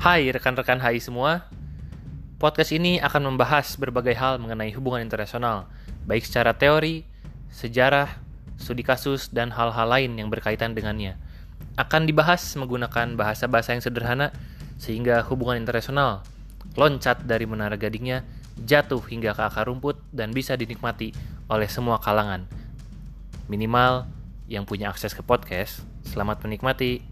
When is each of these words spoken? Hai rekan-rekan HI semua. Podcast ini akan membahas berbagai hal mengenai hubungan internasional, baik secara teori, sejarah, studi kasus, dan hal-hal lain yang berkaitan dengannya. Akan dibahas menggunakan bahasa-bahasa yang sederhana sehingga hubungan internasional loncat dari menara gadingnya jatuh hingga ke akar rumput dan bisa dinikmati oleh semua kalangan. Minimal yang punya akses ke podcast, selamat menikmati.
Hai 0.00 0.32
rekan-rekan 0.32 0.80
HI 0.80 0.96
semua. 0.96 1.44
Podcast 2.40 2.72
ini 2.72 2.96
akan 3.04 3.36
membahas 3.36 3.76
berbagai 3.76 4.16
hal 4.16 4.40
mengenai 4.40 4.72
hubungan 4.72 5.04
internasional, 5.04 5.68
baik 6.08 6.24
secara 6.24 6.56
teori, 6.56 7.04
sejarah, 7.52 8.08
studi 8.56 8.80
kasus, 8.80 9.28
dan 9.28 9.52
hal-hal 9.52 9.84
lain 9.84 10.16
yang 10.16 10.32
berkaitan 10.32 10.72
dengannya. 10.72 11.20
Akan 11.76 12.08
dibahas 12.08 12.40
menggunakan 12.56 13.12
bahasa-bahasa 13.12 13.76
yang 13.76 13.84
sederhana 13.84 14.32
sehingga 14.80 15.20
hubungan 15.28 15.60
internasional 15.60 16.24
loncat 16.80 17.28
dari 17.28 17.44
menara 17.44 17.76
gadingnya 17.76 18.24
jatuh 18.56 19.04
hingga 19.04 19.36
ke 19.36 19.42
akar 19.52 19.68
rumput 19.68 20.00
dan 20.16 20.32
bisa 20.32 20.56
dinikmati 20.56 21.12
oleh 21.52 21.68
semua 21.68 22.00
kalangan. 22.00 22.48
Minimal 23.52 24.08
yang 24.48 24.64
punya 24.64 24.88
akses 24.88 25.12
ke 25.12 25.20
podcast, 25.20 25.84
selamat 26.08 26.40
menikmati. 26.48 27.09